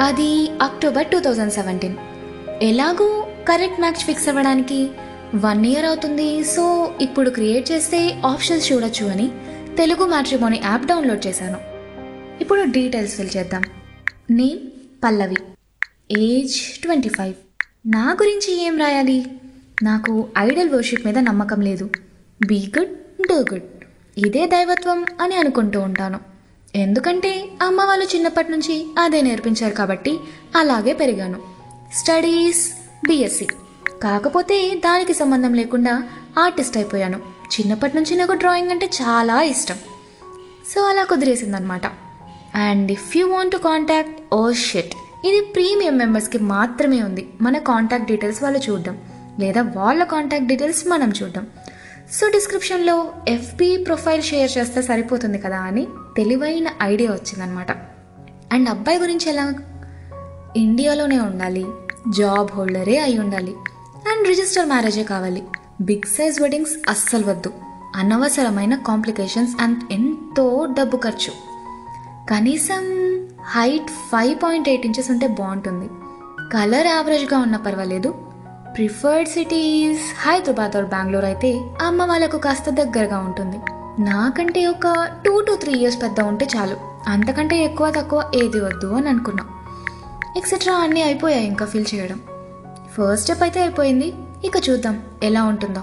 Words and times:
అది 0.00 0.50
October 0.62 1.06
two 1.06 1.20
thousand 1.20 1.52
seventeen 1.52 1.96
ఎలాగూ 2.62 3.26
correct 3.48 3.80
match 3.80 4.04
fix 4.04 4.28
అవ్వడానికి 4.28 4.88
వన్ 5.34 5.66
ఇయర్ 5.66 5.84
అవుతుంది. 5.84 6.42
సో 6.42 6.94
ఇప్పుడు 7.00 7.30
క్రియేట్ 7.30 7.72
చేస్తే 7.72 8.20
ఆప్షన్స్ 8.26 8.72
చూడొచ్చు 8.72 9.06
అని 9.06 9.30
తెలుగు 9.76 10.06
మ్యాట్రిమోని 10.06 10.60
యాప్ 10.64 10.86
డౌన్లోడ్ 10.86 11.26
చేశాను. 11.26 11.58
ఇప్పుడు 12.40 12.62
డీటెయిల్స్ 12.62 13.16
ఫిల్ 13.16 13.36
చేద్దాం. 13.36 13.62
Name 14.30 14.58
Pallavi. 15.04 15.36
Age 16.12 16.80
twenty 16.82 17.08
five 17.08 17.34
నా 17.86 18.16
గురించి 18.22 18.66
ఏం 18.66 18.78
రాయాలి? 18.78 19.26
నాకు 19.82 20.28
ఐడల్ 20.38 20.70
వర్షిప్ 20.70 21.06
మీద 21.06 21.18
నమ్మకం 21.18 21.60
లేదు. 21.60 21.90
బీ 22.46 22.72
గుడ్ 22.78 22.90
డూ 23.28 23.34
గుడ్ 23.34 23.62
ఇదే 24.18 24.46
దైవత్వం 24.46 25.06
అని 25.20 25.34
అనుకుంటూ 25.34 25.80
ఉంటాను. 25.80 26.29
ఎందుకంటే 26.76 27.48
అమ్మ 27.62 27.80
వాళ్ళు 27.80 28.04
చిన్నప్పటి 28.04 28.50
నుంచి 28.50 28.86
అదే 28.98 29.20
నేర్పించారు 29.20 29.74
కాబట్టి 29.74 30.18
అలాగే 30.56 30.92
పెరిగాను. 30.92 31.40
Studies 31.94 32.70
BSc. 33.08 33.44
కాకపోతే 34.02 34.74
దానికి 34.74 35.14
సంబంధం 35.14 35.54
లేకుండా 35.54 36.02
ఆర్టిస్ట్ 36.38 36.76
అయిపోయాను. 36.76 37.20
చిన్నప్పటి 37.44 37.96
నుంచి 37.96 38.16
నాకు 38.16 38.32
డ్రాయింగ్ 38.32 38.70
అంటే 38.70 38.86
చాలా 38.86 39.42
ఇష్టం. 39.42 39.76
సో 40.74 40.80
అలా 40.80 41.04
కుదిరేసిందనమాట 41.04 41.86
and 42.54 42.92
if 42.92 43.16
you 43.16 43.28
want 43.28 43.52
to 43.52 43.56
contact 43.56 44.34
ఓ 44.34 44.52
షెట్. 44.52 44.92
ఇది 45.26 45.40
ప్రీమియం 45.40 45.98
మెంబర్స్కి 45.98 46.38
మాత్రమే 46.38 47.02
ఉంది. 47.02 47.28
మన 47.40 47.58
కాంటాక్ట్ 47.58 48.06
డీటెయిల్స్ 48.06 48.42
వాళ్ళు 48.42 48.58
చూడడం. 48.58 48.98
లేదా 49.40 49.62
వాళ్ళ 49.62 50.04
కాంటాక్ట్ 50.04 50.46
డీటెయిల్స్ 50.46 50.86
మనం 50.86 51.12
చూడడం. 51.22 51.46
సో 52.12 52.28
డిస్క్రిప్షన్లో 52.28 53.12
ఎఫ్బి 53.28 53.84
ప్రొఫైల్ 53.86 54.22
షేర్ 54.22 54.58
చేస్తే 54.58 54.82
సరిపోతుంది 54.82 55.38
కదా 55.38 55.58
అని 55.58 55.86
తెలివైన 56.16 56.68
ఐడియా 56.82 57.10
వచ్చిందనమాట 57.10 57.70
అండ్ 58.52 58.68
అబ్బాయి 58.68 58.98
గురించి 58.98 59.28
ఎలా? 59.28 59.54
ఇండియాలోనే 60.56 61.18
ఉండాలి 61.18 61.66
జాబ్ 62.08 62.50
హోల్డరే 62.52 62.98
అయి 62.98 63.18
ఉండాలి 63.18 63.54
అండ్ 64.12 64.28
రిజిస్టర్ 64.28 64.66
మ్యారేజే 64.66 65.02
కావాలి. 65.02 65.42
బిగ్ 65.80 66.06
సైజ్ 66.06 66.40
వెడ్డింగ్స్ 66.40 66.90
అస్సలు 66.90 67.30
వద్దు. 67.30 67.52
అనవసరమైన 67.96 68.74
కాంప్లికేషన్స్ 68.76 69.62
అండ్ 69.62 69.92
ఎంతో 69.92 70.68
డబ్బు 70.78 70.96
ఖర్చు. 70.96 71.32
కనీసం 72.30 72.84
height 73.44 73.88
five 73.88 74.42
point 74.42 74.68
eight 74.68 74.86
inches 74.86 75.10
ఉంటే 75.10 75.26
బాగుంటుంది. 75.26 75.88
కలర్ 76.52 76.86
యావరేజ్గా 76.86 77.38
ఉన్నా 77.38 77.58
పర్వాలేదు. 77.58 78.14
Preferred 78.76 79.28
cities 79.28 80.28
Hyderabad 80.28 80.76
or 80.76 80.84
Bengaluru 80.84 81.24
అయితే 81.24 81.60
అమ్మ 81.82 82.04
వాళ్ళకు 82.04 82.38
కాస్త 82.38 82.70
దగ్గరగా 82.70 83.18
ఉంటుంది. 83.18 83.56
నాకంటే 84.02 84.66
ఒక 84.66 85.08
టూ 85.24 85.40
టు 85.40 85.54
త్రీ 85.54 85.72
ఇయర్స్ 85.72 86.02
పెద్ద 86.02 86.20
ఉంటే 86.20 86.48
చాలు. 86.56 86.76
అంతకంటే 87.06 87.64
ఎక్కువ 87.64 87.90
తక్కువ 87.90 88.30
ఏది 88.34 88.60
వద్దు 88.60 88.86
అని 88.86 89.08
అనుకున్నా. 89.08 89.44
ఎక్సెట్రా 90.36 90.74
అన్నీ 90.74 91.02
అయిపోయాయి 91.02 91.46
ఇంకా 91.46 91.66
ఫిల్ 91.66 91.86
చేయడం. 91.94 92.20
ఫస్ట్ 92.88 93.22
స్టెప్ 93.22 93.42
అయితే 93.42 93.60
అయిపోయింది. 93.60 94.14
ఇక 94.44 94.52
చూద్దాం 94.70 95.02
ఎలా 95.22 95.44
ఉంటుందో. 95.44 95.80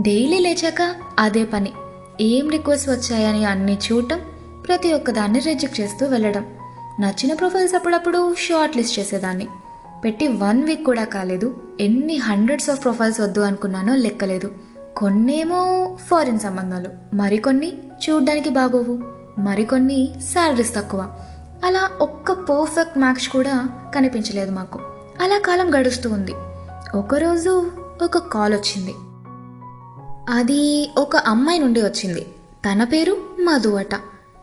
డైలీ 0.00 0.38
లేచాక 0.38 0.94
అదే 1.18 1.44
పని. 1.44 1.72
ఏం 2.20 2.48
రిక్వెస్ట్ 2.48 2.90
వచ్చాయని 2.90 3.44
అన్నీ 3.44 3.78
చూడటం 3.92 4.20
ప్రతి 4.68 4.92
ఒక్కదాన్ని 4.92 5.38
రిజెక్ట్ 5.38 5.80
చేస్తూ 5.80 6.06
వెళ్ళడం. 6.06 6.46
నచ్చిన 7.00 7.34
ప్రొఫైల్స్ 7.34 7.74
అప్పుడప్పుడు 7.74 8.34
షార్ట్ 8.34 8.76
లిస్ట్ 8.76 8.98
చేసేదాన్ని. 8.98 9.48
పెట్టి 10.04 10.28
వన్ 10.28 10.64
వీక్ 10.64 10.84
కూడా 10.84 11.04
కాలేదు. 11.04 11.56
ఎన్ని 11.80 12.16
హండ్రెడ్స్ 12.16 12.70
ఆఫ్ 12.70 12.84
ప్రొఫైల్స్ 12.84 13.20
వద్దు 13.20 13.40
అనుకున్నానో 13.40 13.94
లెక్కలేదు. 13.94 14.50
కొన్నేమో 14.96 15.96
ఫారిన్ 16.06 16.38
సంబంధాలు. 16.38 17.16
మరికొన్ని 17.16 17.72
చూడ్డానికి 18.10 18.50
బాగోవు. 18.50 18.98
మరికొన్ని 19.40 20.14
శాలరీస్ 20.20 20.74
తక్కువ. 20.74 21.12
అలా 21.64 21.90
ఒక్క 22.00 22.32
పర్ఫెక్ట్ 22.32 22.98
మ్యాచ్ 22.98 23.28
కూడా 23.28 23.68
కనిపించలేదు 23.94 24.50
మాకు. 24.50 24.80
అలా 25.20 25.38
కాలం 25.38 25.80
గడుస్తూ 25.80 26.10
ఉంది. 26.10 26.34
ఒకరోజు 26.94 27.70
ఒక 28.02 28.18
కాల్ 28.18 28.54
వచ్చింది. 28.54 28.94
అది 30.28 30.90
ఒక 30.98 31.16
అమ్మాయి 31.16 31.58
నుండి 31.58 31.82
వచ్చింది. 31.82 32.26
తన 32.64 32.84
పేరు 32.84 33.16
మధు 33.40 33.68
అట. 33.68 34.00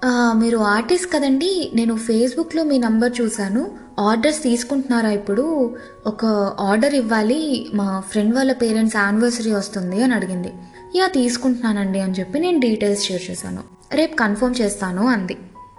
మీరు 0.09 0.57
ఆర్టిస్ట్ 0.57 1.13
కదండి 1.13 1.71
నేను 1.73 1.95
ఫేస్బుక్లో 1.95 2.63
మీ 2.63 2.77
నంబర్ 2.77 3.13
చూశాను. 3.21 3.71
ఆర్డర్స్ 3.99 4.43
తీసుకుంటున్నారా 4.43 5.09
ఇప్పుడు? 5.09 5.75
ఒక 6.05 6.25
ఆర్డర్ 6.59 6.95
ఇవ్వాలి. 6.95 7.71
మా 7.73 8.03
ఫ్రెండ్ 8.09 8.35
వాళ్ళ 8.35 8.53
పేరెంట్స్ 8.53 8.95
యానివర్సరీ 8.95 9.51
వస్తుంది 9.51 10.03
అని 10.03 10.13
అడిగింది. 10.13 10.53
యా 10.95 11.07
తీసుకుంటున్నానండి 11.07 11.99
అని 11.99 12.13
చెప్పి 12.13 12.39
నేను 12.39 12.59
డీటెయిల్స్ 12.59 13.03
షేర్ 13.03 13.31
చేశాను. 13.31 13.63
రేపు 13.91 14.15
కన్ఫర్మ్ 14.15 14.55
చేస్తాను 14.61 15.07
అంది. 15.07 15.37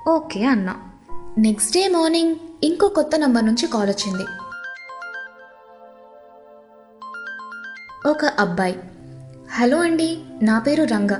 ఓకే 0.09 0.45
అన్నా. 0.45 0.77
నెక్స్ట్ 1.39 1.75
డే 1.75 1.89
మార్నింగ్ 1.89 2.37
ఇంకో 2.63 2.89
కొత్త 2.89 3.17
నంబర్ 3.17 3.47
నుంచి 3.47 3.67
కాల్ 3.67 3.91
వచ్చింది. 3.91 4.25
ఒక 8.09 8.25
అబ్బాయి. 8.25 8.79
హలో 9.53 9.79
అండి 9.79 10.19
నా 10.43 10.59
పేరు 10.59 10.85
రంగ. 10.85 11.13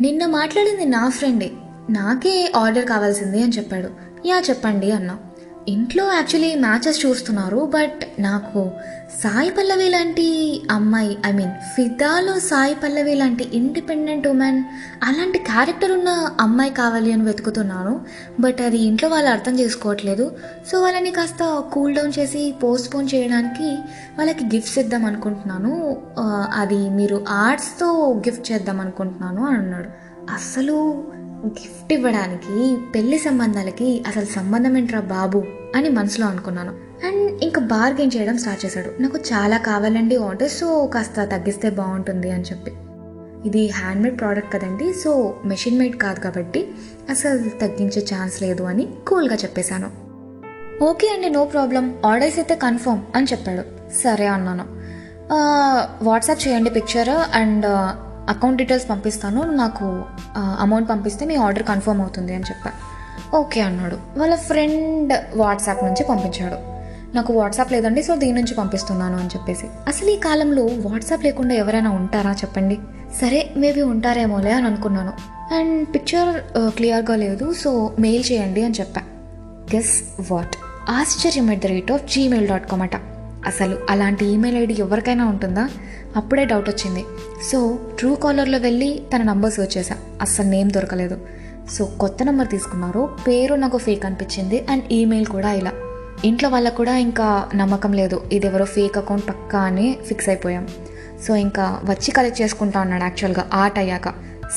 నిన్న 0.00 0.26
మాట్లాడింది 0.26 0.84
నా 0.84 1.08
ఫ్రెండే. 1.08 1.50
నాకే 1.90 2.52
ఆర్డర్ 2.56 2.86
కావాల్సింది 2.86 3.42
అని 3.42 3.52
చెప్పాడు. 3.52 3.88
యా 4.26 4.42
చెప్పండి 4.50 4.90
అన్నా. 4.90 5.16
ఇంట్లో 5.68 6.04
యాక్చువల్లీ 6.14 6.54
మ్యాచెస్ 6.54 7.06
చూస్తున్నారు 7.06 7.70
బట్ 7.74 8.20
నాకు 8.20 8.70
సాయి 9.22 9.50
పల్లవి 9.50 9.88
లాంటి 9.88 10.26
అమ్మాయి 10.70 11.18
ఐ 11.26 11.32
మీన్ 11.32 11.50
ఫిదాలో 11.50 12.38
సాయి 12.38 12.74
పల్లవి 12.74 13.14
లాంటి 13.14 13.48
ఇండిపెండెంట్ 13.54 14.28
ఉమెన్ 14.28 14.64
అలాంటి 15.02 15.38
క్యారెక్టర్ 15.38 15.92
ఉన్న 15.92 16.08
అమ్మాయి 16.40 16.70
కావాలి 16.70 17.12
అని 17.12 17.22
వెతుకుతున్నాను 17.22 18.00
బట్ 18.40 18.60
అది 18.60 18.78
ఇంట్లో 18.78 19.08
వాళ్ళు 19.08 19.30
అర్థం 19.30 19.60
చేసుకోవట్లేదు. 19.60 20.36
సో 20.72 20.82
వాళ్ళని 20.82 21.10
కాస్త 21.10 21.64
కూల్ 21.72 21.94
డౌన్ 21.94 22.12
చేసి 22.18 22.54
పోస్ట్పోన్ 22.62 23.08
చేయడానికి 23.14 23.68
వాళ్ళకి 24.18 24.44
గిఫ్ట్స్ 24.44 24.78
ఇద్దాం 24.78 25.04
అనుకుంటున్నాను. 25.04 26.02
అది 26.54 26.90
మీరు 26.90 27.24
ఆర్ట్స్తో 27.28 28.12
గిఫ్ట్ 28.28 28.52
చేద్దాం 28.52 28.80
అనుకుంటున్నాను 28.80 29.46
అని 29.46 29.58
అన్నాడు. 29.58 29.88
అసలు 30.32 31.04
గిఫ్ట్ 31.44 31.92
ఇవ్వడానికి 31.92 32.76
పెళ్ళి 32.94 33.18
సంబంధాలకి 33.18 34.04
అసలు 34.08 34.24
సంబంధం 34.24 34.76
ఏంట్రా 34.76 35.00
బాబు 35.00 35.44
అని 35.76 35.88
మనసులో 35.88 36.26
అనుకున్నాను. 36.26 36.72
అండ్ 37.06 37.44
ఇంకా 37.44 37.60
బార్గెన్ 37.60 38.10
చేయడం 38.16 38.38
స్టార్ట్ 38.38 38.64
చేశాడు. 38.64 39.02
నాకు 39.02 39.18
చాలా 39.18 39.56
కావాలండి 39.56 40.16
ఆర్డర్ 40.16 40.50
సో 40.50 40.86
కాస్త 40.94 41.24
తగ్గిస్తే 41.24 41.70
బాగుంటుంది 41.70 42.30
అని 42.30 42.42
చెప్పి. 42.42 42.72
ఇది 43.48 43.70
హ్యాండ్మేడ్ 43.70 44.18
ప్రోడక్ట్ 44.20 44.52
కదండి 44.52 44.92
సో 44.92 45.34
మెషిన్ 45.44 45.78
మేడ్ 45.78 45.96
కాదు 45.96 46.20
కాబట్టి 46.20 46.68
అసలు 47.10 47.38
తగ్గించే 47.60 48.02
ఛాన్స్ 48.14 48.42
లేదు 48.42 48.62
అని 48.62 48.88
కూల్గా 49.08 49.34
చెప్పేశాను. 49.34 49.90
ఓకే 50.84 51.08
అండి 51.08 51.28
నో 51.28 51.44
ప్రాబ్లం 51.44 51.94
ఆర్డర్స్ 52.06 52.38
అయితే 52.38 52.54
కన్ఫర్మ్ 52.54 53.02
అని 53.16 53.26
చెప్పాడు. 53.32 53.62
సరే 54.04 54.26
అన్నాను. 54.26 54.66
వాట్సాప్ 56.04 56.48
చేయండి 56.48 56.70
పిక్చర్ 56.70 57.08
అండ్ 57.36 57.66
అకౌంట్ 58.28 58.58
డీటెయిల్స్ 58.58 58.90
పంపిస్తాను 58.90 59.42
నాకు 59.52 59.86
అమౌంట్ 60.36 60.88
పంపిస్తే 60.90 61.26
మీ 61.26 61.36
ఆర్డర్ 61.36 61.62
కన్ఫర్మ్ 61.62 62.00
అవుతుంది 62.00 62.34
అని 62.34 62.44
చెప్పాను 62.44 62.78
ఓకే 63.36 63.60
అన్నాడు. 63.60 63.96
వాళ్ళ 64.18 64.34
ఫ్రెండ్ 64.34 65.12
వాట్సాప్ 65.36 65.84
నుంచి 65.84 66.04
పంపించాడు. 66.04 66.58
నాకు 67.16 67.32
వాట్సాప్ 67.32 67.72
లేదండి 67.72 68.02
సో 68.02 68.16
దీని 68.16 68.32
నుంచి 68.32 68.54
పంపిస్తున్నాను 68.54 69.16
అని 69.18 69.26
చెప్పేసి. 69.26 69.66
అసలు 69.88 70.10
ఈ 70.10 70.16
కాలంలో 70.16 70.64
వాట్సాప్ 70.64 71.24
లేకుండా 71.24 71.54
ఎవరైనా 71.54 71.90
ఉంటారా 71.90 72.32
చెప్పండి? 72.32 72.78
సరే 73.20 73.40
మేబీ 73.56 73.82
ఉంటారేమోలే 73.82 74.52
అని 74.52 74.66
అనుకున్నాను. 74.66 75.12
అండ్ 75.54 75.88
పిక్చర్ 75.94 76.30
క్లియర్గా 76.76 77.16
లేదు 77.16 77.52
సో 77.52 77.70
మెయిల్ 77.98 78.24
చేయండి 78.32 78.64
అని 78.64 78.74
చెప్పా. 78.80 79.02
గెస్ 79.74 79.94
వాట్ 80.32 80.56
ఆశ్చర్యం 80.90 81.50
at 81.52 81.62
the 81.62 81.66
rate 81.66 81.92
of 81.92 82.04
Gmail 82.14 82.48
dot 82.48 82.66
com 82.70 82.82
అట. 82.82 82.96
అసలు 83.46 83.78
అలాంటి 83.90 84.26
ఈమెయిల్ 84.26 84.58
ఐడి 84.58 84.76
ఎవరికైనా 84.78 85.24
ఉంటుందా? 85.24 85.68
అప్పుడే 86.16 86.44
డౌట్ 86.44 86.68
వచ్చింది. 86.68 87.04
సో 87.52 87.78
ట్రూ 87.98 88.14
కాలర్లో 88.14 88.58
వెళ్ళి 88.58 89.02
తన 89.14 89.22
నంబర్ 89.22 89.52
సెర్చ్ 89.52 89.78
చేశా. 89.78 89.96
అస్సలు 90.20 90.46
నేమ్ 90.46 90.70
దొరకలేదు. 90.70 91.18
సో 91.70 91.84
కొత్త 91.84 92.22
నెంబర్ 92.22 92.48
తీసుకున్నారు. 92.48 93.08
పేరు 93.28 93.54
నాకు 93.54 93.78
ఫేక్ 93.78 94.06
అనిపించింది 94.06 94.66
అండ్ 94.70 94.84
ఈమెయిల్ 94.92 95.26
కూడా 95.26 95.52
ఇలా. 95.52 95.72
ఇంట్లో 96.24 96.48
వాళ్ళకు 96.48 96.76
కూడా 96.76 96.96
ఇంకా 96.96 97.48
నమ్మకం 97.54 97.92
లేదు. 97.92 98.22
ఇది 98.32 98.46
ఎవరో 98.46 98.64
ఫేక్ 98.64 98.98
అకౌంట్ 98.98 99.28
పక్కా 99.28 99.58
అని 99.58 99.98
ఫిక్స్ 100.06 100.28
అయిపోయాం. 100.28 100.68
సో 101.26 101.36
ఇంకా 101.36 101.80
వచ్చి 101.84 102.10
కలెక్ట్ 102.10 102.42
చేసుకుంటా 102.42 102.80
అన్నాడు 102.80 103.02
యాక్చువల్గా 103.02 103.50
ఆర్ట్ 103.54 103.78
అయ్యాక. 103.78 104.08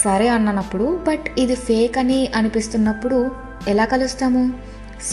సరే 0.03 0.27
అన్నప్పుడు 0.27 0.99
బట్ 1.07 1.39
ఇది 1.39 1.55
ఫేక్ 1.55 1.97
అని 1.97 2.27
అనిపిస్తున్నప్పుడు 2.35 3.31
ఎలా 3.67 3.85
కలుస్తాము? 3.85 4.53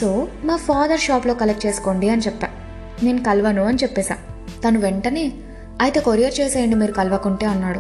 సో 0.01 0.29
మా 0.45 0.57
ఫాదర్ 0.57 1.01
షాప్లో 1.01 1.35
కలెక్ట్ 1.35 1.67
చేసుకోండి 1.67 2.09
అని 2.09 2.23
చెప్పా. 2.23 2.49
నేను 3.03 3.23
కలవను 3.23 3.65
అని 3.65 3.79
చెప్పేశా. 3.83 4.17
తను 4.69 4.81
వెంటనే 4.81 5.33
అయితే 5.81 6.01
కొరియర్ 6.01 6.41
చేసేయండి 6.41 6.77
మీరు 6.77 6.93
కలవకుంటే 6.93 7.47
అన్నాడు. 7.47 7.79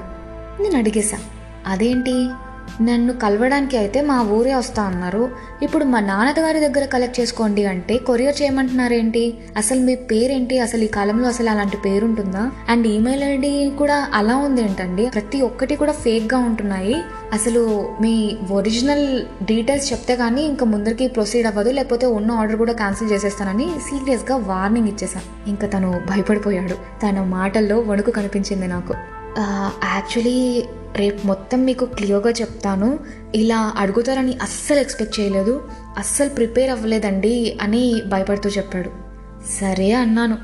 నేను 0.62 0.76
అడిగేశా 0.76 1.18
అదేంటి? 1.66 2.28
నన్ను 2.80 3.12
కలవడానికి 3.12 3.76
అయితే 3.76 4.00
మా 4.00 4.16
ఊరే 4.22 4.54
వస్తా 4.54 4.82
అన్నారు. 4.82 5.30
ఇప్పుడు 5.62 5.84
మా 5.84 6.00
నాన్నగారి 6.00 6.60
దగ్గర 6.60 6.84
కలెక్ట్ 6.84 7.20
చేసుకోండి 7.20 7.64
అంటే 7.66 7.94
కొరియర్ 7.98 8.42
చేయమంటున్నారేంటి? 8.42 9.22
అసలు 9.56 9.80
మీ 9.80 9.94
పేరేంటి? 9.94 10.58
అసలు 10.58 10.84
ఈ 10.84 10.86
కాలంలో 10.86 11.28
అసలు 11.28 11.50
అలాంటి 11.50 11.76
పేరు 11.76 12.04
ఉంటుందా 12.04 12.50
అండ్ 12.68 12.86
ఈమెయిల్ 12.86 13.24
ఐడి 13.24 13.72
కూడా 13.78 14.08
అలా 14.14 14.36
ఉంది 14.36 14.62
ఏంటండి 14.62 15.10
ప్రతి 15.14 15.40
ఒక్కటి 15.40 15.76
కూడా 15.76 15.92
ఫేక్గా 15.92 16.38
ఉంటున్నాయి. 16.38 16.96
అసలు 17.32 17.62
మీ 18.00 18.36
ఒరిజినల్ 18.50 19.06
డీటెయిల్స్ 19.44 19.92
చెప్తే 19.92 20.16
కానీ 20.16 20.42
ఇంకా 20.42 20.66
ముందరికి 20.66 21.08
ప్రొసీడ్ 21.08 21.46
అవ్వదు 21.46 21.70
లేకపోతే 21.70 22.06
ఉన్న 22.06 22.30
ఆర్డర్ 22.32 22.56
కూడా 22.56 22.72
క్యాన్సిల్ 22.72 23.10
చేసేస్తానని 23.10 23.68
సీరియస్గా 23.88 24.36
వార్నింగ్ 24.36 24.88
ఇచ్చేసాను 24.88 25.48
ఇంకా 25.48 25.66
తను 25.66 25.90
భయపడిపోయాడు. 26.10 26.74
తన 27.02 27.20
మాటల్లో 27.20 27.78
వణుకు 27.80 28.10
కనిపించింది 28.10 28.66
నాకు. 28.66 28.94
యాక్చువల్లీ 29.94 30.64
రేపు 30.96 31.26
మొత్తం 31.26 31.64
మీకు 31.64 31.84
క్లియర్గా 31.84 32.30
చెప్తాను. 32.30 32.98
ఇలా 33.34 33.72
అడుగుతారని 33.76 34.38
అస్సలు 34.42 34.78
ఎక్స్పెక్ట్ 34.78 35.20
చేయలేదు. 35.20 35.68
అస్సలు 35.98 36.28
ప్రిపేర్ 36.28 36.70
అవ్వలేదండి 36.70 37.58
అని 37.62 38.02
భయపడుతూ 38.08 38.50
చెప్పాడు. 38.50 38.90
సరే 39.60 39.92
అన్నాను. 39.92 40.38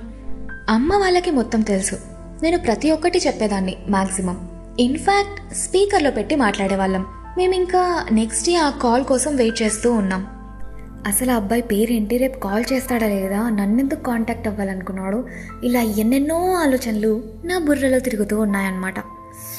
అమ్మ 0.69 0.97
వాళ్ళకి 0.97 1.31
మొత్తం 1.31 1.61
తెలుసు. 1.61 1.95
నేను 2.43 2.59
ప్రతి 2.59 2.91
ఒక్కటి 2.91 3.19
చెప్పేదాన్ని 3.19 3.77
మ్యాక్సిమం 3.91 4.49
ఇన్ఫ్యాక్ట్ 4.79 5.55
స్పీకర్లో 5.55 6.11
పెట్టి 6.11 6.37
మాట్లాడేవాళ్ళం. 6.37 7.07
మేము 7.37 7.55
ఇంకా 7.55 8.07
నెక్స్ట్ 8.13 8.47
డే 8.47 8.55
ఆ 8.55 8.71
కాల్ 8.71 9.05
కోసం 9.05 9.37
వెయిట్ 9.37 9.63
చేస్తూ 9.63 9.93
ఉన్నాం. 9.93 10.27
అసలు 11.07 11.33
ఆ 11.33 11.35
అబ్బాయి 11.35 11.63
పేరేంటి? 11.63 12.19
రేపు 12.19 12.39
కాల్ 12.39 12.65
చేస్తాడా 12.73 13.07
లేదా? 13.07 13.49
నన్నెందుకు 13.49 14.03
కాంటాక్ట్ 14.03 14.49
అవ్వాలనుకున్నాడు? 14.49 15.25
ఇలా 15.65 15.81
ఎన్నెన్నో 15.81 16.55
ఆలోచనలు 16.55 17.23
నా 17.45 17.59
బుర్రలో 17.59 17.99
తిరుగుతూ 17.99 18.41
ఉన్నాయన్నమాట. 18.41 19.01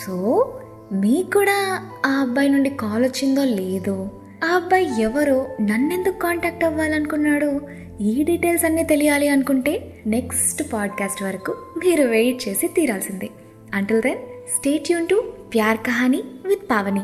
సో 0.06 0.46
మీకు 0.94 1.30
కూడా 1.30 1.86
ఆ 2.06 2.10
అబ్బాయి 2.10 2.50
నుండి 2.50 2.70
కాల్ 2.70 3.04
వచ్చిందో 3.04 3.44
లేదో? 3.44 4.10
ఆ 4.44 4.48
అబ్బాయి 4.48 5.02
ఎవరో 5.02 5.48
నన్నెందుకు 5.62 6.20
కాంటాక్ట్ 6.20 6.64
అవ్వాలనుకున్నాడు 6.64 7.62
ఈ 8.02 8.24
డీటెయిల్స్ 8.24 8.66
అన్నీ 8.66 8.84
తెలియాలి 8.84 9.28
అనుకుంటే 9.28 10.02
నెక్స్ట్ 10.08 10.74
పాడ్కాస్ట్ 10.74 11.24
వరకు 11.24 11.52
మీరు 11.52 12.04
వెయిట్ 12.04 12.48
చేసి 12.48 12.68
తీరాల్సిందే. 12.68 13.30
అంటుల్ 13.74 14.02
దెన్ 14.02 14.18
స్టేట్ 14.56 14.92
యూన్ 14.92 15.08
టు 15.08 15.34
ప్యార్ 15.54 15.78
కహానీ 15.78 16.24
విత్ 16.46 16.72
పావని. 16.72 17.02